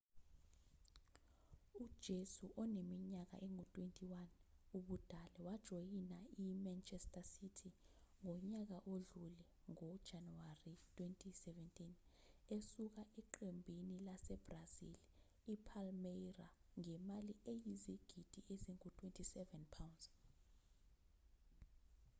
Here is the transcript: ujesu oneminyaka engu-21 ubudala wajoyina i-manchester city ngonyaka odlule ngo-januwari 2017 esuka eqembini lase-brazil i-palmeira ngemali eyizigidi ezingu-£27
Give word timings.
ujesu 1.85 2.45
oneminyaka 2.63 3.35
engu-21 3.45 4.13
ubudala 4.77 5.37
wajoyina 5.47 6.19
i-manchester 6.43 7.25
city 7.35 7.69
ngonyaka 8.23 8.77
odlule 8.93 9.43
ngo-januwari 9.71 10.71
2017 10.97 12.53
esuka 12.55 13.01
eqembini 13.21 13.97
lase-brazil 14.07 14.93
i-palmeira 15.53 16.47
ngemali 16.79 17.33
eyizigidi 17.51 18.39
ezingu-£27 18.53 19.83